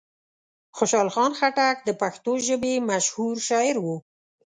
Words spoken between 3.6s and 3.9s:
و.